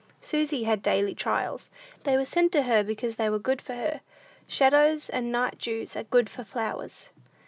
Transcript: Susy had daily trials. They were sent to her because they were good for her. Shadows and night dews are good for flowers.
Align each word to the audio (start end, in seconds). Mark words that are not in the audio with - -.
Susy 0.19 0.63
had 0.63 0.81
daily 0.81 1.13
trials. 1.13 1.69
They 2.05 2.17
were 2.17 2.25
sent 2.25 2.51
to 2.53 2.63
her 2.63 2.83
because 2.83 3.17
they 3.17 3.29
were 3.29 3.37
good 3.37 3.61
for 3.61 3.75
her. 3.75 4.01
Shadows 4.47 5.09
and 5.09 5.31
night 5.31 5.59
dews 5.59 5.95
are 5.95 6.01
good 6.05 6.27
for 6.27 6.43
flowers. 6.43 7.09